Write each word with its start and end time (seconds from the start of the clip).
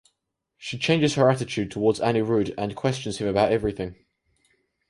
She 0.57 0.79
changes 0.79 1.13
her 1.13 1.29
attitude 1.29 1.69
towards 1.69 1.99
Anirudh 1.99 2.55
and 2.57 2.75
questions 2.75 3.19
him 3.19 3.27
about 3.27 3.51
everything. 3.51 4.03